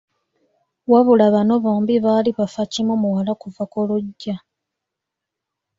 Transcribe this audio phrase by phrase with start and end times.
[0.91, 4.35] Wabula bano bombi baali bafa kimu muwala kuva ku luggya.